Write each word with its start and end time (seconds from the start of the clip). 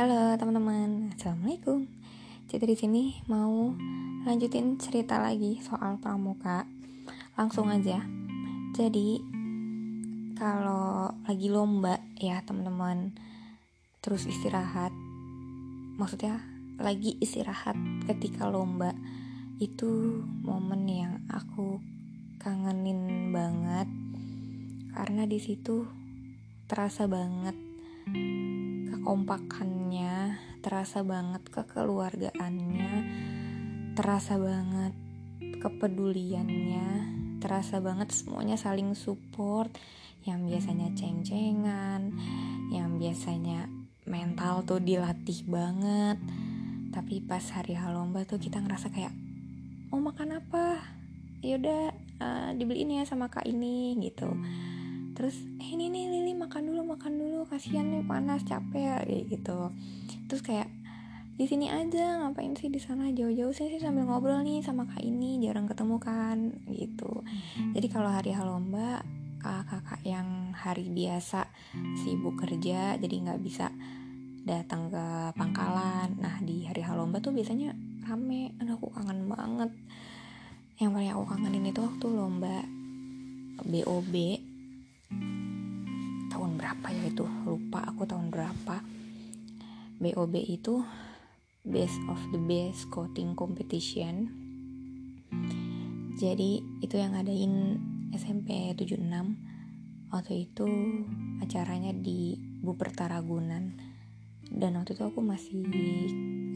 Halo 0.00 0.32
teman-teman, 0.40 1.12
assalamualaikum. 1.12 1.84
Jadi 2.48 2.64
di 2.72 2.72
sini 2.72 3.02
mau 3.28 3.68
lanjutin 4.24 4.80
cerita 4.80 5.20
lagi 5.20 5.60
soal 5.60 6.00
pramuka. 6.00 6.64
Langsung 7.36 7.68
aja. 7.68 8.00
Jadi 8.72 9.20
kalau 10.40 11.12
lagi 11.28 11.52
lomba 11.52 12.00
ya 12.16 12.40
teman-teman, 12.48 13.12
terus 14.00 14.24
istirahat. 14.24 14.88
Maksudnya 16.00 16.48
lagi 16.80 17.20
istirahat 17.20 17.76
ketika 18.08 18.48
lomba 18.48 18.96
itu 19.60 20.24
momen 20.40 20.88
yang 20.88 21.20
aku 21.28 21.76
kangenin 22.40 23.36
banget 23.36 23.84
karena 24.96 25.28
di 25.28 25.36
situ 25.36 25.84
terasa 26.64 27.04
banget 27.04 27.52
kekompakannya 28.88 29.79
terasa 30.60 31.00
banget 31.02 31.42
kekeluargaannya 31.48 32.92
terasa 33.96 34.36
banget 34.40 34.94
kepeduliannya 35.60 36.88
terasa 37.40 37.80
banget 37.80 38.12
semuanya 38.12 38.56
saling 38.60 38.92
support. 38.92 39.72
Yang 40.20 40.52
biasanya 40.52 40.88
ceng-cengan 40.92 42.12
yang 42.68 43.00
biasanya 43.00 43.72
mental 44.04 44.60
tuh 44.68 44.80
dilatih 44.80 45.48
banget. 45.48 46.20
Tapi 46.92 47.24
pas 47.24 47.42
hari 47.56 47.80
lomba 47.80 48.28
tuh 48.28 48.36
kita 48.36 48.60
ngerasa 48.60 48.92
kayak 48.92 49.16
mau 49.88 50.00
makan 50.04 50.44
apa? 50.44 50.84
Yaudah 51.40 51.96
uh, 52.20 52.50
dibeliin 52.52 53.00
ya 53.00 53.08
sama 53.08 53.32
kak 53.32 53.48
ini 53.48 53.96
gitu 54.04 54.28
terus 55.20 55.36
eh 55.60 55.76
ini 55.76 55.92
nih 55.92 56.08
Lili 56.08 56.32
makan 56.32 56.72
dulu 56.72 56.96
makan 56.96 57.20
dulu 57.20 57.44
kasihan 57.44 57.84
nih 57.92 58.00
panas 58.08 58.40
capek 58.40 58.80
ya 58.80 58.96
kayak 59.04 59.24
gitu. 59.28 59.68
Terus 60.32 60.40
kayak 60.40 60.72
di 61.36 61.44
sini 61.44 61.68
aja 61.68 62.24
ngapain 62.24 62.56
sih 62.56 62.72
di 62.72 62.80
sana? 62.80 63.12
Jauh-jauh 63.12 63.52
sih 63.52 63.68
sih 63.68 63.76
sambil 63.84 64.08
ngobrol 64.08 64.40
nih 64.40 64.64
sama 64.64 64.88
kak 64.88 65.04
ini 65.04 65.36
jarang 65.44 65.68
ketemu 65.68 66.00
kan 66.00 66.56
gitu. 66.72 67.20
Jadi 67.76 67.86
kalau 67.92 68.08
hari 68.08 68.32
lomba 68.32 69.04
kakak-kakak 69.44 70.00
yang 70.08 70.56
hari 70.56 70.88
biasa 70.88 71.52
sibuk 72.00 72.40
kerja 72.40 72.96
jadi 72.96 73.12
nggak 73.20 73.44
bisa 73.44 73.68
datang 74.48 74.88
ke 74.88 75.36
pangkalan. 75.36 76.16
Nah 76.16 76.40
di 76.40 76.64
hari 76.64 76.80
lomba 76.80 77.20
tuh 77.20 77.36
biasanya 77.36 77.76
rame. 78.08 78.56
Aduh 78.56 78.80
aku 78.80 78.88
kangen 78.96 79.28
banget. 79.28 79.68
Yang 80.80 80.90
paling 80.96 81.10
aku 81.12 81.24
kangenin 81.28 81.68
itu 81.68 81.80
waktu 81.84 82.06
lomba 82.08 82.64
BOB 83.68 84.48
berapa 86.60 86.86
ya 86.92 87.08
itu? 87.08 87.24
Lupa 87.48 87.88
aku 87.88 88.04
tahun 88.04 88.28
berapa. 88.28 88.84
BOB 89.96 90.34
itu 90.44 90.84
Best 91.64 91.96
of 92.12 92.20
the 92.36 92.40
Best 92.44 92.84
Scouting 92.84 93.32
Competition. 93.32 94.28
Jadi 96.20 96.60
itu 96.84 97.00
yang 97.00 97.16
ngadain 97.16 97.80
SMP 98.12 98.76
76 98.76 99.00
waktu 100.12 100.44
itu 100.44 100.68
acaranya 101.40 101.96
di 101.96 102.36
Buperta 102.60 103.08
Ragunan 103.08 103.80
dan 104.52 104.76
waktu 104.76 104.92
itu 104.92 105.08
aku 105.08 105.24
masih 105.24 105.64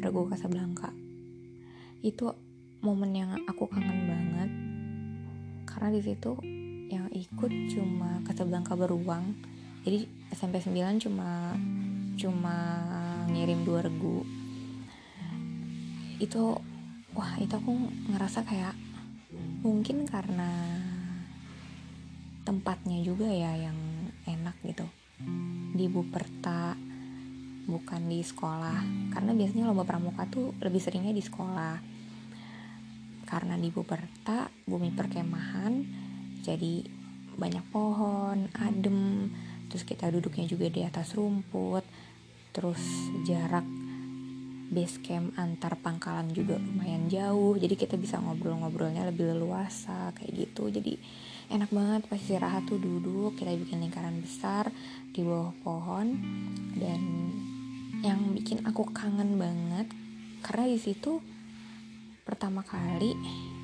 Rego 0.04 0.28
Kasablanka 0.28 0.92
itu 2.04 2.28
momen 2.84 3.16
yang 3.16 3.32
aku 3.48 3.64
kangen 3.72 4.04
banget. 4.04 4.50
Karena 5.64 5.88
di 5.88 6.04
situ 6.04 6.36
yang 6.92 7.08
ikut 7.08 7.52
cuma 7.72 8.20
Kasablanka 8.28 8.76
beruang 8.76 9.32
jadi 9.84 10.08
SMP 10.32 10.64
9 10.64 11.04
cuma 11.04 11.52
cuma 12.16 12.56
ngirim 13.28 13.68
dua 13.68 13.84
regu. 13.84 14.24
Itu 16.16 16.56
wah 17.12 17.36
itu 17.36 17.52
aku 17.52 17.72
ngerasa 18.16 18.48
kayak 18.48 18.72
mungkin 19.60 20.08
karena 20.08 20.50
tempatnya 22.48 23.04
juga 23.04 23.28
ya 23.28 23.68
yang 23.68 23.76
enak 24.24 24.56
gitu. 24.64 24.88
Di 25.76 25.84
Buperta 25.92 26.72
bukan 27.68 28.02
di 28.08 28.24
sekolah. 28.24 29.12
Karena 29.12 29.36
biasanya 29.36 29.68
lomba 29.68 29.84
pramuka 29.84 30.24
tuh 30.32 30.56
lebih 30.64 30.80
seringnya 30.80 31.12
di 31.12 31.20
sekolah. 31.20 31.76
Karena 33.28 33.60
di 33.60 33.68
Buperta 33.68 34.48
bumi 34.64 34.96
perkemahan 34.96 35.72
jadi 36.40 36.84
banyak 37.34 37.64
pohon 37.74 38.46
adem 38.54 39.28
terus 39.74 39.82
kita 39.90 40.06
duduknya 40.06 40.46
juga 40.46 40.70
di 40.70 40.86
atas 40.86 41.18
rumput. 41.18 41.82
Terus 42.54 42.78
jarak 43.26 43.66
base 44.70 45.02
camp 45.02 45.34
antar 45.34 45.74
pangkalan 45.82 46.30
juga 46.30 46.62
lumayan 46.62 47.10
jauh. 47.10 47.58
Jadi 47.58 47.74
kita 47.74 47.98
bisa 47.98 48.22
ngobrol-ngobrolnya 48.22 49.02
lebih 49.10 49.34
leluasa 49.34 50.14
kayak 50.14 50.30
gitu. 50.30 50.70
Jadi 50.70 50.94
enak 51.50 51.74
banget 51.74 52.06
pas 52.06 52.22
istirahat 52.22 52.70
tuh 52.70 52.78
duduk 52.78 53.34
kita 53.34 53.50
bikin 53.50 53.82
lingkaran 53.82 54.22
besar 54.22 54.70
di 55.10 55.26
bawah 55.26 55.50
pohon. 55.66 56.06
Dan 56.78 57.02
yang 58.06 58.30
bikin 58.30 58.62
aku 58.62 58.94
kangen 58.94 59.34
banget 59.34 59.90
karena 60.46 60.70
di 60.70 60.78
situ 60.78 61.18
pertama 62.22 62.62
kali 62.62 63.10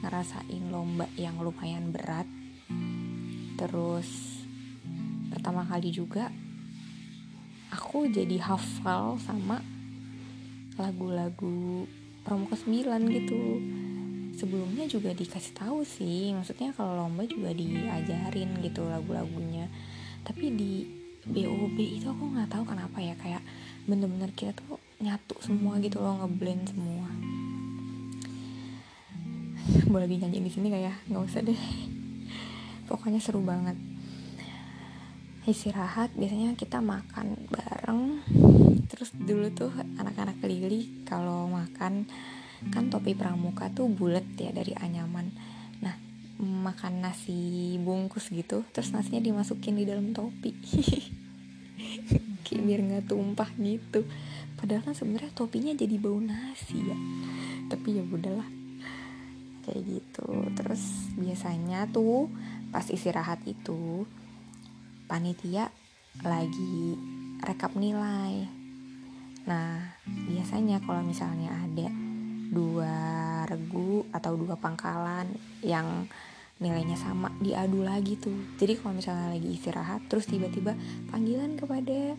ngerasain 0.03 0.75
lomba 0.75 1.06
yang 1.15 1.38
lumayan 1.38 1.94
berat. 1.94 2.27
Terus 3.54 4.39
pertama 5.40 5.64
kali 5.64 5.88
juga 5.88 6.28
aku 7.72 8.12
jadi 8.12 8.44
hafal 8.44 9.16
sama 9.24 9.64
lagu-lagu 10.76 11.88
Pramuka 12.20 12.60
9 12.60 13.08
gitu. 13.08 13.40
Sebelumnya 14.36 14.84
juga 14.84 15.16
dikasih 15.16 15.56
tahu 15.56 15.80
sih 15.80 16.36
maksudnya 16.36 16.76
kalau 16.76 16.92
lomba 16.92 17.24
juga 17.24 17.56
diajarin 17.56 18.60
gitu 18.60 18.84
lagu-lagunya. 18.84 19.72
Tapi 20.20 20.52
di 20.52 20.84
BOB 21.24 21.76
itu 21.80 22.04
aku 22.04 22.36
nggak 22.36 22.52
tahu 22.52 22.68
kenapa 22.68 23.00
ya 23.00 23.16
kayak 23.16 23.40
bener-bener 23.88 24.28
kita 24.36 24.52
tuh 24.52 24.76
nyatu 25.00 25.40
semua 25.40 25.80
gitu 25.80 26.04
loh 26.04 26.20
ngeblend 26.20 26.68
semua. 26.68 27.08
Boleh 29.88 30.04
dinyanyi 30.04 30.44
di 30.44 30.52
sini 30.52 30.68
kayak 30.68 30.84
ya? 30.84 30.94
nggak 31.08 31.24
usah 31.24 31.40
deh. 31.40 31.60
Pokoknya 32.84 33.24
seru 33.24 33.40
banget 33.40 33.89
istirahat 35.50 36.14
biasanya 36.14 36.54
kita 36.54 36.78
makan 36.78 37.50
bareng. 37.50 38.22
Terus 38.86 39.10
dulu 39.14 39.50
tuh 39.50 39.74
anak-anak 39.74 40.38
Lili 40.46 41.02
kalau 41.02 41.50
makan 41.50 42.06
kan 42.70 42.92
topi 42.92 43.16
pramuka 43.16 43.72
tuh 43.74 43.90
bulat 43.90 44.24
ya 44.38 44.54
dari 44.54 44.72
anyaman. 44.78 45.34
Nah 45.82 45.94
makan 46.38 47.02
nasi 47.02 47.76
bungkus 47.82 48.30
gitu 48.30 48.62
terus 48.70 48.94
nasinya 48.94 49.18
dimasukin 49.18 49.74
di 49.74 49.84
dalam 49.84 50.14
topi. 50.14 50.54
Kayak 52.46 52.62
biar 52.66 52.80
nggak 52.86 53.06
tumpah 53.10 53.50
gitu. 53.58 54.06
Padahal 54.54 54.82
kan 54.86 54.94
sebenarnya 54.94 55.32
topinya 55.34 55.72
jadi 55.74 55.96
bau 55.98 56.20
nasi 56.22 56.78
ya. 56.78 56.98
Tapi 57.66 57.88
ya 57.98 58.02
udahlah 58.06 58.48
kayak 59.66 59.82
gitu. 59.86 60.26
Terus 60.54 60.82
biasanya 61.18 61.90
tuh 61.90 62.30
pas 62.70 62.86
istirahat 62.86 63.42
itu 63.46 64.06
panitia 65.10 65.66
lagi 66.22 66.94
rekap 67.43 67.75
nilai. 67.75 68.47
Nah 69.50 69.98
biasanya 70.31 70.78
kalau 70.87 71.03
misalnya 71.03 71.50
ada 71.50 71.91
dua 72.54 72.94
regu 73.50 74.06
atau 74.15 74.38
dua 74.38 74.54
pangkalan 74.54 75.26
yang 75.66 76.06
nilainya 76.62 76.94
sama 76.94 77.34
diadu 77.43 77.82
lagi 77.82 78.15
tuh. 78.15 78.54
Jadi 78.54 78.78
kalau 78.78 78.94
misalnya 78.94 79.34
lagi 79.34 79.50
istirahat 79.50 80.07
terus 80.07 80.30
tiba-tiba 80.30 80.78
panggilan 81.10 81.59
kepada 81.59 82.15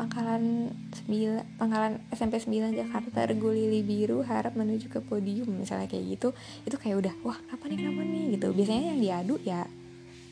pangkalan 0.00 0.72
9 1.08 1.60
pangkalan 1.60 2.00
SMP 2.08 2.40
9 2.40 2.72
Jakarta 2.72 3.28
Regu 3.28 3.52
Lili 3.52 3.84
Biru 3.84 4.24
harap 4.24 4.56
menuju 4.56 4.88
ke 4.88 5.04
podium 5.04 5.60
misalnya 5.60 5.92
kayak 5.92 6.16
gitu 6.16 6.28
itu 6.64 6.76
kayak 6.80 7.04
udah 7.04 7.14
wah 7.20 7.36
kenapa 7.36 7.64
nih 7.68 7.76
kenapa 7.84 8.00
nih? 8.08 8.24
Gitu. 8.36 8.48
Biasanya 8.56 8.84
yang 8.96 9.00
diadu 9.04 9.34
ya 9.44 9.60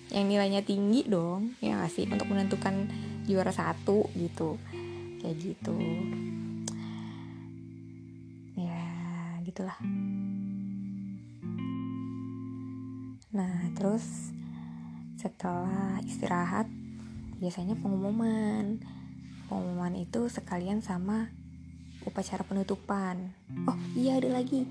yang 0.08 0.26
nilainya 0.28 0.64
tinggi 0.64 1.04
dong 1.04 1.56
ya 1.60 1.84
gak 1.84 1.92
sih? 1.92 2.08
Untuk 2.08 2.28
menentukan 2.28 2.88
juara 3.28 3.52
satu 3.52 4.08
gitu. 4.16 4.56
Kayak 5.20 5.36
gitu. 5.40 5.76
Ya 8.56 8.84
gitulah. 9.44 9.78
Nah 13.34 13.68
terus 13.76 14.32
setelah 15.20 16.00
istirahat 16.06 16.66
biasanya 17.38 17.76
pengumuman. 17.78 18.80
Pengumuman 19.48 19.94
itu 19.96 20.28
sekalian 20.28 20.84
sama 20.84 21.28
upacara 22.04 22.44
penutupan. 22.44 23.36
Oh 23.68 23.78
iya 23.92 24.16
ada 24.16 24.32
lagi. 24.32 24.64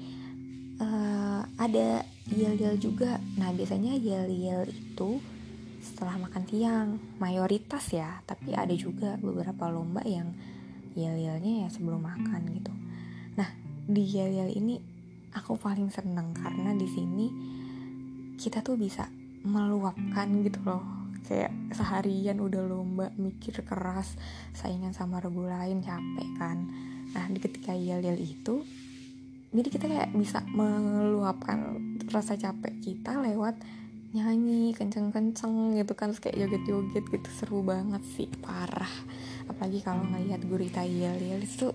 Uh, 0.78 1.42
ada 1.58 2.06
yel-yel 2.32 2.76
juga. 2.76 3.20
Nah 3.40 3.56
biasanya 3.56 3.96
yel-yel 3.96 4.68
itu 4.68 5.22
setelah 5.80 6.20
makan 6.20 6.44
siang 6.50 6.90
mayoritas 7.22 7.96
ya 7.96 8.20
tapi 8.28 8.52
ada 8.52 8.74
juga 8.76 9.16
beberapa 9.24 9.72
lomba 9.72 10.04
yang 10.04 10.36
yel-yelnya 10.98 11.66
ya 11.66 11.68
sebelum 11.72 12.04
makan 12.04 12.42
gitu. 12.60 12.74
Nah 13.40 13.50
di 13.88 14.04
yel-yel 14.04 14.52
ini 14.52 14.76
aku 15.32 15.56
paling 15.56 15.88
seneng 15.94 16.34
karena 16.36 16.74
di 16.76 16.88
sini 16.90 17.28
kita 18.36 18.60
tuh 18.66 18.76
bisa 18.76 19.08
meluapkan 19.48 20.28
gitu 20.44 20.60
loh. 20.68 20.84
Kayak 21.28 21.52
seharian 21.76 22.40
udah 22.40 22.64
lomba 22.64 23.12
mikir 23.20 23.64
keras 23.68 24.16
saingan 24.56 24.96
sama 24.96 25.20
regu 25.20 25.44
lain 25.44 25.84
capek 25.84 26.30
kan. 26.40 26.58
Nah 27.16 27.26
di 27.32 27.40
ketika 27.40 27.72
yel-yel 27.72 28.20
itu 28.20 28.64
jadi 29.48 29.70
kita 29.72 29.86
kayak 29.88 30.12
bisa 30.12 30.44
meluapkan 30.52 31.80
rasa 32.10 32.40
capek 32.40 32.74
kita 32.80 33.20
lewat 33.20 33.60
nyanyi 34.16 34.72
kenceng-kenceng 34.72 35.76
gitu 35.76 35.94
kan 35.94 36.16
kayak 36.16 36.48
joget-joget 36.48 37.06
gitu. 37.12 37.30
Seru 37.36 37.60
banget 37.62 38.02
sih 38.16 38.30
parah. 38.40 38.92
Apalagi 39.46 39.84
kalau 39.84 40.08
ngelihat 40.08 40.42
gurita 40.48 40.82
yel-yel 40.82 41.44
itu 41.44 41.72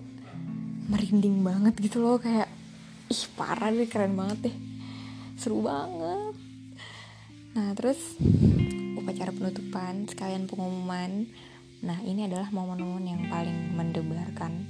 merinding 0.89 1.45
banget 1.45 1.79
gitu 1.79 2.03
loh 2.03 2.19
kayak 2.19 2.49
ih 3.07 3.23
parah 3.37 3.69
deh 3.71 3.87
keren 3.87 4.17
banget 4.17 4.49
deh. 4.49 4.55
Seru 5.37 5.61
banget. 5.61 6.35
Nah 7.53 7.71
terus 7.77 8.17
upacara 8.97 9.29
penutupan 9.29 10.09
sekalian 10.09 10.49
pengumuman. 10.49 11.29
Nah 11.83 11.99
ini 12.01 12.25
adalah 12.25 12.49
momen-momen 12.49 13.05
yang 13.07 13.23
paling 13.29 13.77
mendebarkan. 13.77 14.65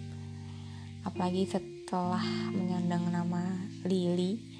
Apalagi 1.04 1.48
setelah 1.48 2.24
menyandang 2.52 3.08
nama 3.12 3.44
Lily 3.84 4.53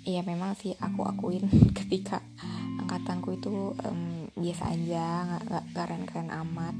Iya 0.00 0.24
memang 0.24 0.56
sih 0.56 0.72
aku 0.80 1.04
akuin 1.04 1.44
ketika 1.78 2.24
angkatanku 2.80 3.36
itu 3.36 3.76
um, 3.76 4.32
biasa 4.32 4.72
aja 4.72 5.36
nggak 5.44 5.64
keren-keren 5.76 6.32
amat. 6.32 6.72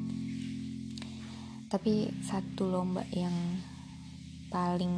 Tapi 1.69 2.09
satu 2.25 2.67
lomba 2.67 3.05
yang 3.13 3.33
paling 4.49 4.97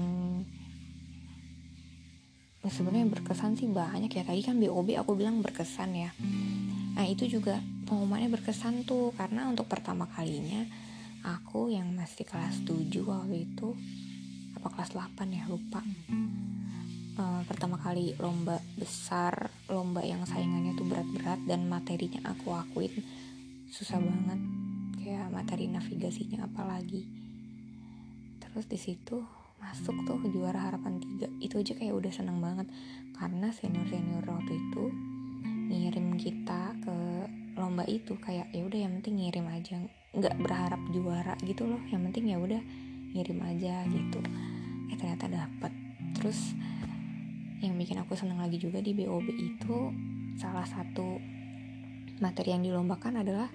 ya 2.62 2.70
sebenarnya 2.70 3.10
berkesan 3.10 3.58
sih 3.58 3.66
banyak 3.66 4.08
ya. 4.08 4.22
Tadi 4.22 4.40
kan 4.46 4.62
BOB 4.62 4.94
aku 5.02 5.19
bilang 5.19 5.42
berkesan 5.42 5.90
ya. 5.98 6.10
Nah 6.94 7.04
itu 7.10 7.26
juga 7.26 7.58
pengumumannya 7.90 8.30
berkesan 8.30 8.86
tuh 8.86 9.10
karena 9.19 9.50
untuk 9.50 9.66
pertama 9.66 10.06
kalinya 10.06 10.62
aku 11.26 11.74
yang 11.74 11.90
masih 11.90 12.22
kelas 12.22 12.62
7 12.66 12.86
waktu 13.02 13.50
itu 13.50 13.74
apa 14.58 14.69
kelas 14.78 14.94
8 14.94 15.26
ya 15.30 15.44
lupa 15.50 15.82
uh, 17.18 17.42
pertama 17.44 17.76
kali 17.76 18.16
lomba 18.16 18.60
besar 18.78 19.50
lomba 19.68 20.00
yang 20.04 20.24
saingannya 20.24 20.72
tuh 20.76 20.86
berat-berat 20.88 21.40
dan 21.44 21.68
materinya 21.68 22.32
aku 22.32 22.54
akuin 22.54 22.92
susah 23.72 23.98
banget. 23.98 24.40
Kayak 25.02 25.34
materi 25.34 25.66
navigasinya 25.66 26.46
apalagi. 26.46 27.02
Terus 28.38 28.64
di 28.68 28.78
situ 28.78 29.18
masuk 29.58 29.96
tuh 30.04 30.20
juara 30.30 30.70
harapan 30.70 31.00
tiga. 31.00 31.26
Itu 31.40 31.58
aja 31.58 31.74
kayak 31.74 31.94
udah 31.96 32.12
seneng 32.12 32.38
banget. 32.38 32.68
Karena 33.16 33.48
senior 33.50 33.88
senior 33.88 34.22
waktu 34.28 34.52
itu 34.52 34.84
ngirim 35.72 36.20
kita 36.20 36.76
ke 36.84 36.96
lomba 37.56 37.84
itu 37.88 38.16
kayak 38.20 38.52
ya 38.52 38.62
udah 38.64 38.78
yang 38.78 38.92
penting 39.00 39.24
ngirim 39.24 39.46
aja. 39.48 39.80
Nggak 40.12 40.36
berharap 40.38 40.80
juara 40.92 41.34
gitu 41.42 41.64
loh. 41.66 41.80
Yang 41.88 42.02
penting 42.12 42.24
ya 42.30 42.38
udah 42.38 42.62
ngirim 43.16 43.38
aja 43.42 43.74
gitu. 43.88 44.20
Eh 44.92 44.96
ternyata 45.00 45.26
dapet. 45.32 45.72
Terus 46.12 46.52
yang 47.62 47.78
bikin 47.78 48.02
aku 48.02 48.18
seneng 48.18 48.42
lagi 48.42 48.58
juga 48.58 48.82
di 48.82 48.90
BOB 48.92 49.26
itu 49.38 49.78
salah 50.34 50.66
satu 50.66 51.22
materi 52.18 52.50
yang 52.50 52.66
dilombakan 52.66 53.22
adalah 53.22 53.46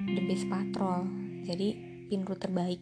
the 0.00 0.22
best 0.24 0.48
patrol. 0.48 1.04
Jadi 1.44 1.76
pinru 2.08 2.34
terbaik. 2.40 2.80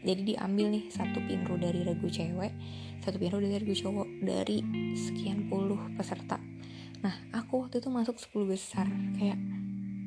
Jadi 0.00 0.34
diambil 0.34 0.72
nih 0.72 0.88
satu 0.88 1.20
pinru 1.24 1.60
dari 1.60 1.84
regu 1.84 2.08
cewek 2.08 2.52
satu 3.04 3.22
pinru 3.22 3.38
dari 3.38 3.60
regu 3.60 3.76
cowok 3.76 4.08
dari 4.24 4.58
sekian 4.96 5.46
puluh 5.46 5.78
peserta. 5.94 6.40
Nah 7.04 7.14
aku 7.30 7.62
waktu 7.62 7.78
itu 7.78 7.86
masuk 7.86 8.16
10 8.18 8.50
besar. 8.50 8.86
Kayak 9.14 9.38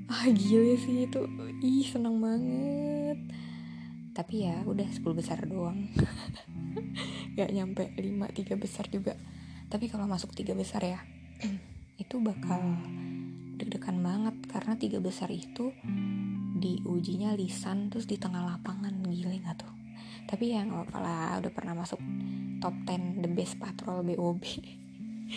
ah 0.10 0.26
gila 0.28 0.76
sih 0.76 1.08
itu. 1.08 1.22
Ih 1.64 1.88
seneng 1.88 2.20
banget. 2.20 3.20
Tapi 4.12 4.50
ya 4.50 4.68
udah 4.68 4.84
10 4.84 5.00
besar 5.16 5.40
doang. 5.48 5.88
Gak 7.40 7.56
nyampe 7.56 7.94
5 7.96 8.36
tiga 8.36 8.60
besar 8.60 8.92
juga 8.92 9.16
tapi 9.70 9.86
kalau 9.86 10.10
masuk 10.10 10.34
tiga 10.34 10.58
besar 10.58 10.82
ya 10.82 11.00
itu 12.02 12.18
bakal 12.18 12.60
deg-degan 13.60 14.00
banget. 14.00 14.36
Karena 14.48 14.74
tiga 14.80 15.04
besar 15.04 15.28
itu 15.30 15.76
diujinya 16.58 17.36
lisan 17.36 17.92
terus 17.92 18.08
di 18.08 18.16
tengah 18.16 18.42
lapangan. 18.42 19.06
Gile 19.06 19.44
gak 19.44 19.62
tuh? 19.62 19.74
Tapi 20.30 20.54
ya 20.54 20.62
nggak 20.62 20.94
apa 20.94 20.98
lah 21.02 21.42
udah 21.42 21.52
pernah 21.52 21.74
masuk 21.74 21.98
top 22.62 22.76
10 22.86 23.26
the 23.26 23.30
best 23.34 23.58
patrol 23.58 24.06
BOB 24.06 24.44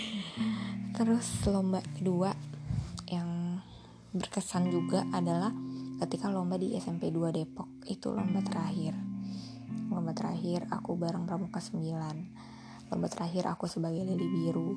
terus 0.97 1.49
lomba 1.49 1.81
kedua 1.97 2.37
yang 3.09 3.57
berkesan 4.13 4.69
juga 4.69 5.09
adalah 5.09 5.49
ketika 6.05 6.29
lomba 6.29 6.61
di 6.61 6.77
SMP 6.77 7.09
2 7.09 7.33
Depok. 7.33 7.69
Itu 7.89 8.13
lomba 8.13 8.45
terakhir. 8.45 8.93
Lomba 9.89 10.13
terakhir 10.13 10.69
aku 10.69 10.97
bareng 10.97 11.25
pramuka 11.25 11.61
9 11.61 12.61
lomba 12.93 13.09
terakhir 13.09 13.49
aku 13.49 13.65
sebagai 13.65 14.05
lili 14.05 14.29
biru. 14.29 14.77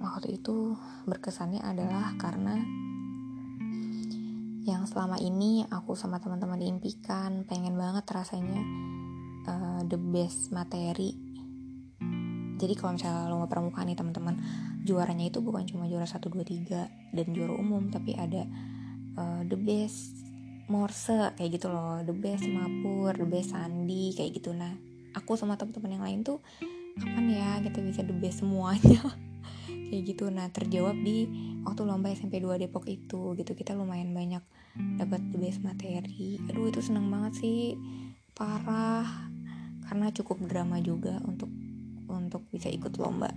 Waktu 0.00 0.40
itu 0.40 0.72
berkesannya 1.04 1.60
adalah 1.60 2.16
karena 2.16 2.56
yang 4.64 4.88
selama 4.88 5.20
ini 5.20 5.68
aku 5.68 5.92
sama 5.92 6.24
teman-teman 6.24 6.56
diimpikan 6.56 7.44
pengen 7.44 7.76
banget 7.76 8.08
rasanya 8.08 8.64
uh, 9.44 9.84
the 9.84 10.00
best 10.00 10.48
materi. 10.56 11.12
Jadi 12.56 12.72
kalau 12.76 12.96
misalnya 12.96 13.28
lomba 13.28 13.44
pramuka 13.44 13.84
nih 13.84 13.96
teman-teman 13.96 14.40
juaranya 14.80 15.28
itu 15.28 15.44
bukan 15.44 15.68
cuma 15.68 15.84
juara 15.84 16.08
1, 16.08 16.16
2, 16.16 16.64
3 16.64 17.12
dan 17.12 17.26
juara 17.36 17.52
umum 17.60 17.92
tapi 17.92 18.16
ada 18.16 18.48
uh, 19.20 19.44
the 19.44 19.56
best 19.56 20.16
morse 20.72 21.12
kayak 21.36 21.60
gitu 21.60 21.68
loh. 21.68 22.00
The 22.00 22.16
best 22.16 22.48
mapur 22.48 23.12
the 23.20 23.28
best 23.28 23.52
sandi 23.52 24.16
kayak 24.16 24.40
gitu. 24.40 24.56
Nah 24.56 24.89
aku 25.14 25.34
sama 25.34 25.58
teman-teman 25.58 25.98
yang 25.98 26.04
lain 26.04 26.20
tuh 26.22 26.38
kapan 26.98 27.26
ya 27.32 27.48
kita 27.64 27.78
bisa 27.80 28.00
the 28.02 28.14
best 28.14 28.42
semuanya? 28.42 29.00
Kayak 29.90 30.02
gitu. 30.06 30.30
Nah 30.30 30.46
terjawab 30.50 30.94
di 31.02 31.26
waktu 31.66 31.82
lomba 31.82 32.14
SMP 32.14 32.38
2 32.38 32.62
Depok 32.62 32.86
itu 32.86 33.34
gitu. 33.34 33.52
Kita 33.54 33.74
lumayan 33.74 34.14
banyak 34.14 34.42
dapat 34.98 35.20
the 35.34 35.38
best 35.38 35.62
materi. 35.66 36.38
Aduh 36.50 36.70
itu 36.70 36.78
seneng 36.82 37.10
banget 37.10 37.42
sih. 37.42 37.74
Parah. 38.34 39.06
Karena 39.90 40.14
cukup 40.14 40.46
drama 40.46 40.78
juga 40.78 41.18
untuk 41.26 41.50
untuk 42.06 42.46
bisa 42.54 42.70
ikut 42.70 42.94
lomba 43.02 43.34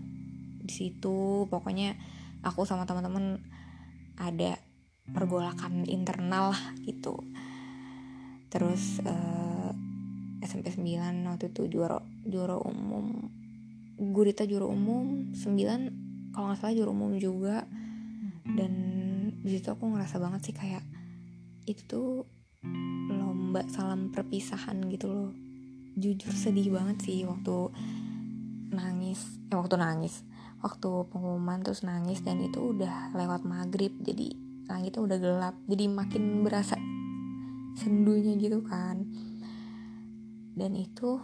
di 0.62 0.70
situ. 0.70 1.50
Pokoknya 1.50 1.98
aku 2.46 2.70
sama 2.70 2.86
teman-teman 2.86 3.42
ada 4.22 4.62
pergolakan 5.10 5.90
internal 5.90 6.54
gitu. 6.86 7.18
Terus 8.54 9.02
uh, 9.02 9.53
SMP 10.44 10.70
9 10.70 11.28
waktu 11.28 11.46
itu 11.50 11.62
juara 11.72 12.00
juara 12.28 12.60
umum. 12.60 13.32
Gurita 13.98 14.44
juara 14.44 14.68
umum 14.68 15.32
9 15.34 16.36
kalau 16.36 16.46
nggak 16.52 16.60
salah 16.60 16.76
juara 16.76 16.92
umum 16.92 17.16
juga. 17.18 17.66
Dan 18.44 18.74
di 19.40 19.50
situ 19.56 19.72
aku 19.72 19.88
ngerasa 19.88 20.20
banget 20.20 20.52
sih 20.52 20.56
kayak 20.56 20.84
itu 21.64 21.84
tuh 21.88 22.28
lomba 23.08 23.64
salam 23.72 24.12
perpisahan 24.12 24.84
gitu 24.92 25.08
loh. 25.08 25.32
Jujur 25.96 26.34
sedih 26.34 26.74
banget 26.74 27.00
sih 27.06 27.24
waktu 27.24 27.72
nangis 28.74 29.38
eh 29.54 29.56
waktu 29.56 29.78
nangis 29.78 30.26
waktu 30.66 30.90
pengumuman 31.14 31.62
terus 31.62 31.86
nangis 31.86 32.26
dan 32.26 32.42
itu 32.42 32.74
udah 32.74 33.14
lewat 33.14 33.46
maghrib 33.46 33.94
jadi 34.02 34.34
langitnya 34.66 35.02
udah 35.06 35.18
gelap 35.22 35.56
jadi 35.70 35.86
makin 35.92 36.42
berasa 36.42 36.76
sendunya 37.78 38.34
gitu 38.42 38.66
kan 38.66 39.06
dan 40.54 40.72
itu 40.78 41.22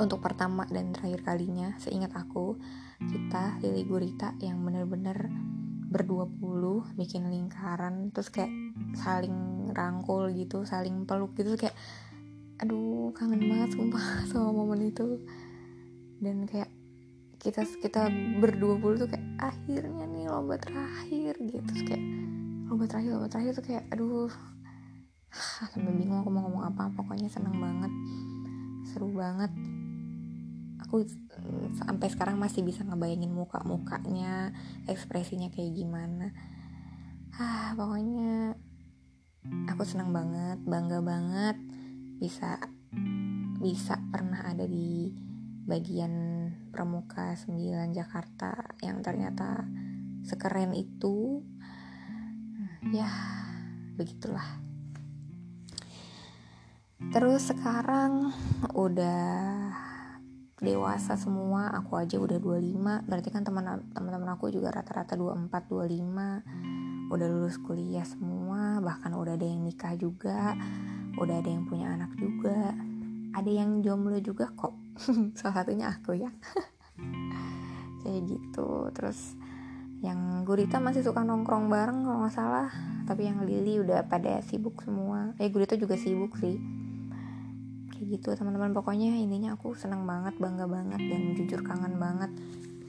untuk 0.00 0.18
pertama 0.24 0.64
dan 0.68 0.92
terakhir 0.96 1.22
kalinya 1.24 1.76
seingat 1.76 2.12
aku 2.16 2.56
kita 3.02 3.60
Lili 3.60 3.84
Gurita 3.84 4.32
yang 4.40 4.62
bener-bener 4.64 5.28
berdua 5.92 6.24
puluh 6.24 6.88
bikin 6.96 7.28
lingkaran 7.28 8.08
terus 8.14 8.32
kayak 8.32 8.52
saling 8.96 9.68
rangkul 9.76 10.32
gitu 10.32 10.64
saling 10.64 11.04
peluk 11.04 11.36
gitu 11.36 11.56
kayak 11.60 11.76
aduh 12.62 13.10
kangen 13.18 13.42
banget 13.50 13.74
sumpah 13.74 14.06
sama 14.30 14.54
momen 14.54 14.86
itu. 14.86 15.18
Dan 16.22 16.46
kayak 16.46 16.70
kita 17.42 17.66
kita 17.82 18.06
berdua 18.38 18.78
puluh 18.78 19.02
tuh 19.02 19.10
kayak 19.10 19.26
akhirnya 19.42 20.06
nih 20.06 20.30
lomba 20.30 20.54
terakhir 20.62 21.34
gitu. 21.42 21.58
Terus 21.66 21.82
kayak 21.90 22.04
lomba 22.70 22.84
terakhir 22.86 23.10
lomba 23.18 23.28
terakhir 23.28 23.52
tuh 23.58 23.66
kayak 23.66 23.84
aduh 23.90 24.30
sampai 25.72 25.92
bingung 25.96 26.20
aku 26.20 26.30
mau 26.30 26.44
ngomong 26.44 26.64
apa 26.68 26.92
pokoknya 26.92 27.28
seneng 27.32 27.56
banget. 27.56 27.92
Seru 28.88 29.08
banget. 29.16 29.52
Aku 30.84 31.00
mm, 31.04 31.78
sampai 31.78 32.08
sekarang 32.12 32.36
masih 32.36 32.60
bisa 32.66 32.84
ngebayangin 32.84 33.32
muka 33.32 33.64
mukanya 33.64 34.52
ekspresinya 34.84 35.48
kayak 35.48 35.72
gimana. 35.72 36.36
Ah 37.32 37.72
pokoknya 37.72 38.56
aku 39.72 39.82
senang 39.88 40.12
banget 40.12 40.60
bangga 40.68 41.00
banget 41.00 41.56
bisa 42.20 42.60
bisa 43.58 43.98
pernah 44.12 44.46
ada 44.46 44.68
di 44.68 45.10
bagian 45.62 46.12
pramuka 46.74 47.32
9 47.38 47.56
Jakarta 47.94 48.76
yang 48.84 49.00
ternyata 49.00 49.64
sekeren 50.26 50.76
itu. 50.76 51.40
Ya 52.92 53.08
begitulah 53.96 54.71
terus 57.10 57.50
sekarang 57.50 58.30
udah 58.78 59.74
dewasa 60.62 61.18
semua 61.18 61.74
aku 61.74 61.98
aja 61.98 62.22
udah 62.22 62.38
25 62.38 63.10
berarti 63.10 63.28
kan 63.34 63.42
teman-teman 63.42 64.30
aku 64.30 64.54
juga 64.54 64.70
rata-rata 64.70 65.18
24 65.18 65.50
25 65.50 67.10
udah 67.10 67.26
lulus 67.26 67.58
kuliah 67.58 68.06
semua 68.06 68.78
bahkan 68.78 69.10
udah 69.18 69.34
ada 69.34 69.42
yang 69.42 69.66
nikah 69.66 69.98
juga 69.98 70.54
udah 71.20 71.44
ada 71.44 71.50
yang 71.50 71.64
punya 71.68 71.92
anak 71.92 72.12
juga. 72.16 72.72
Ada 73.32 73.50
yang 73.50 73.80
jomblo 73.80 74.16
juga 74.20 74.48
kok 74.52 74.76
salah 75.38 75.64
satunya 75.64 75.92
aku 75.92 76.16
ya. 76.16 76.30
Kayak 78.04 78.20
gitu. 78.28 78.88
Terus 78.92 79.36
yang 80.02 80.42
Gurita 80.42 80.82
masih 80.82 81.06
suka 81.06 81.22
nongkrong 81.22 81.68
bareng 81.68 82.04
kalau 82.04 82.24
nggak 82.24 82.34
salah. 82.34 82.68
Tapi 83.04 83.28
yang 83.28 83.44
Lili 83.44 83.80
udah 83.80 84.04
pada 84.08 84.40
sibuk 84.44 84.80
semua. 84.84 85.36
Eh 85.40 85.48
Gurita 85.48 85.76
juga 85.76 85.96
sibuk 85.96 86.36
sih 86.40 86.60
kayak 88.02 88.18
gitu 88.18 88.34
teman-teman. 88.34 88.74
Pokoknya 88.74 89.14
intinya 89.14 89.54
aku 89.54 89.78
senang 89.78 90.02
banget 90.02 90.34
bangga 90.42 90.66
banget 90.66 90.98
dan 91.06 91.38
jujur 91.38 91.62
kangen 91.62 92.02
banget. 92.02 92.34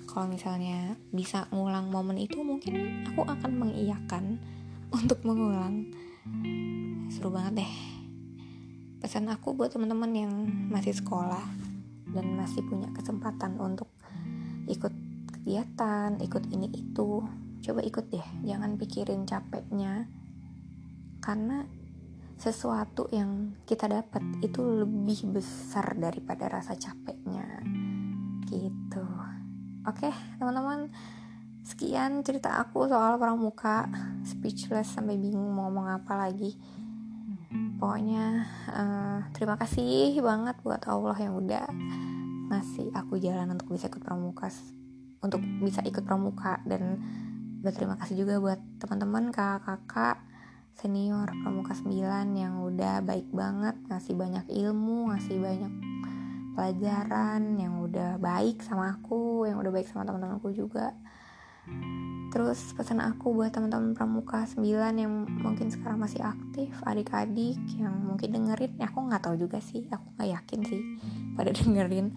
Kalau 0.09 0.25
misalnya 0.25 0.97
bisa 1.13 1.45
ngulang 1.53 1.93
momen 1.93 2.17
itu 2.17 2.41
mungkin 2.41 3.05
aku 3.13 3.21
akan 3.21 3.51
mengiyakan 3.61 4.41
untuk 4.97 5.21
mengulang. 5.21 5.85
Seru 7.13 7.29
banget 7.29 7.61
deh. 7.61 7.73
Pesan 9.05 9.29
aku 9.29 9.53
buat 9.53 9.69
teman-teman 9.69 10.09
yang 10.17 10.33
masih 10.73 10.97
sekolah 10.97 11.45
dan 12.09 12.33
masih 12.33 12.65
punya 12.65 12.89
kesempatan 12.97 13.61
untuk 13.61 13.93
ikut 14.65 14.93
kegiatan, 15.29 16.17
ikut 16.23 16.43
ini 16.49 16.73
itu, 16.73 17.21
coba 17.61 17.81
ikut 17.85 18.05
deh, 18.09 18.27
jangan 18.47 18.79
pikirin 18.81 19.27
capeknya. 19.29 20.07
Karena 21.19 21.67
sesuatu 22.43 23.07
yang 23.15 23.55
kita 23.63 23.87
dapat 23.87 24.19
itu 24.43 24.59
lebih 24.59 25.31
besar 25.31 25.95
daripada 25.95 26.51
rasa 26.51 26.75
capeknya. 26.75 27.63
Gitu. 28.43 29.07
Oke, 29.87 30.11
teman-teman, 30.35 30.91
sekian 31.63 32.19
cerita 32.27 32.59
aku 32.59 32.83
soal 32.91 33.15
pramuka. 33.15 33.87
Speechless 34.27 34.91
sampai 34.91 35.15
bingung 35.15 35.55
mau 35.55 35.71
ngomong 35.71 36.03
apa 36.03 36.27
lagi. 36.27 36.59
Pokoknya 37.79 38.43
uh, 38.75 39.19
terima 39.31 39.55
kasih 39.55 40.19
banget 40.19 40.59
buat 40.67 40.83
Allah 40.83 41.15
yang 41.15 41.39
udah 41.39 41.63
ngasih 42.51 42.91
aku 42.91 43.23
jalan 43.23 43.55
untuk 43.55 43.71
bisa 43.71 43.87
ikut 43.87 44.03
pramuka 44.03 44.51
untuk 45.23 45.39
bisa 45.63 45.79
ikut 45.87 46.03
pramuka 46.03 46.59
dan 46.67 46.99
berterima 47.63 47.95
kasih 47.95 48.27
juga 48.27 48.43
buat 48.43 48.59
teman-teman 48.83 49.31
kakak-kakak 49.31 50.32
senior 50.77 51.29
pramuka 51.41 51.77
9 51.77 51.89
yang 52.33 52.65
udah 52.65 53.05
baik 53.05 53.29
banget 53.29 53.77
ngasih 53.87 54.17
banyak 54.17 54.45
ilmu 54.49 55.13
ngasih 55.13 55.37
banyak 55.37 55.73
pelajaran 56.53 57.57
yang 57.57 57.81
udah 57.81 58.21
baik 58.21 58.61
sama 58.61 58.97
aku 58.97 59.49
yang 59.49 59.57
udah 59.57 59.73
baik 59.73 59.89
sama 59.89 60.05
teman-temanku 60.05 60.53
juga. 60.53 60.93
Terus 62.33 62.75
pesan 62.75 62.99
aku 62.99 63.31
buat 63.31 63.53
teman-teman 63.53 63.93
pramuka 63.93 64.45
9 64.49 64.65
yang 64.97 65.13
mungkin 65.41 65.69
sekarang 65.69 66.01
masih 66.01 66.21
aktif 66.25 66.73
adik-adik 66.83 67.57
yang 67.77 67.93
mungkin 67.93 68.33
dengerin 68.33 68.73
ya 68.81 68.89
aku 68.89 69.05
nggak 69.05 69.23
tahu 69.23 69.35
juga 69.37 69.61
sih 69.61 69.85
aku 69.87 70.17
nggak 70.17 70.29
yakin 70.29 70.59
sih 70.65 70.81
pada 71.37 71.53
dengerin. 71.57 72.07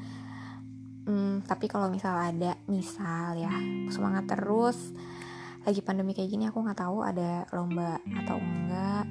Hmm, 1.06 1.38
tapi 1.46 1.70
kalau 1.70 1.86
misal 1.86 2.18
ada 2.18 2.58
misal 2.66 3.38
ya 3.38 3.54
semangat 3.94 4.26
terus 4.26 4.90
lagi 5.66 5.82
pandemi 5.82 6.14
kayak 6.14 6.30
gini 6.30 6.46
aku 6.46 6.62
nggak 6.62 6.78
tahu 6.78 7.02
ada 7.02 7.42
lomba 7.50 7.98
atau 8.22 8.38
enggak. 8.38 9.02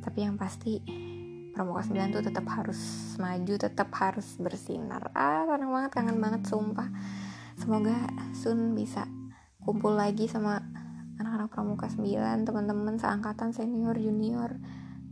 Tapi 0.00 0.18
yang 0.24 0.40
pasti 0.40 0.80
Pramuka 1.52 1.84
9 1.84 2.16
tuh 2.16 2.24
tetap 2.24 2.48
harus 2.48 2.80
maju 3.20 3.54
tetap 3.60 3.92
harus 4.00 4.40
bersinar. 4.40 5.12
Ah 5.12 5.44
seneng 5.44 5.68
banget 5.68 5.90
kangen 5.92 6.16
banget 6.16 6.48
sumpah. 6.48 6.88
Semoga 7.60 7.92
Sun 8.32 8.72
bisa 8.72 9.04
kumpul 9.60 10.00
lagi 10.00 10.24
sama 10.24 10.64
anak-anak 11.20 11.52
Pramuka 11.52 11.92
9 11.92 12.48
teman-teman 12.48 12.96
seangkatan 12.96 13.52
senior 13.52 14.00
junior. 14.00 14.56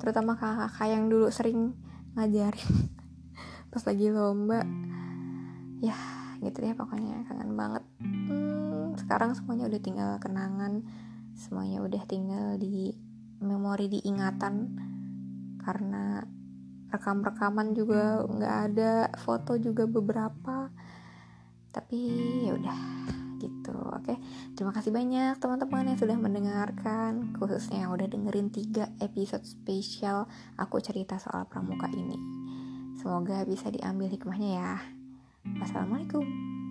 Terutama 0.00 0.33
kakak-kakak 0.33 0.88
yang 0.88 1.12
dulu 1.12 1.28
sering 1.28 1.76
ngajarin 2.16 2.88
pas 3.73 3.85
lagi 3.85 4.09
lomba. 4.09 4.64
Ya 5.85 5.97
gitu 6.40 6.64
ya 6.64 6.73
pokoknya 6.73 7.25
kangen 7.28 7.52
banget 7.52 7.85
sekarang 9.04 9.37
semuanya 9.37 9.68
udah 9.68 9.80
tinggal 9.84 10.11
kenangan 10.16 10.80
semuanya 11.34 11.82
udah 11.82 12.02
tinggal 12.08 12.56
di 12.56 12.94
memori 13.42 13.90
diingatan. 13.90 14.80
Karena 15.61 16.23
rekam-rekaman 16.88 17.75
juga 17.75 18.23
nggak 18.25 18.56
ada 18.73 18.92
foto 19.20 19.58
juga 19.61 19.84
beberapa. 19.84 20.70
Tapi 21.75 21.99
ya 22.49 22.52
udah 22.54 22.80
gitu. 23.42 23.76
Oke 23.92 24.16
terima 24.56 24.73
kasih 24.73 24.94
banyak 24.94 25.37
teman-teman 25.37 25.92
yang 25.92 25.99
sudah 26.00 26.16
mendengarkan 26.16 27.37
khususnya 27.37 27.84
yang 27.84 27.92
udah 27.92 28.08
dengerin 28.08 28.49
tiga 28.49 28.88
episode 29.04 29.44
spesial 29.44 30.30
aku 30.56 30.80
cerita 30.80 31.20
soal 31.20 31.44
pramuka 31.44 31.90
ini. 31.92 32.16
Semoga 32.96 33.44
bisa 33.44 33.68
diambil 33.68 34.08
hikmahnya 34.08 34.50
ya. 34.56 34.73
Assalamualaikum 35.61 36.63